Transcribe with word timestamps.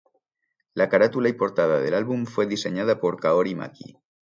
La 0.73 0.89
carátula 0.89 1.29
y 1.29 1.33
portada 1.33 1.79
del 1.79 1.93
álbum 1.93 2.25
fue 2.25 2.47
diseñada 2.47 2.99
por 2.99 3.19
Kaori 3.19 3.53
Maki. 3.53 3.99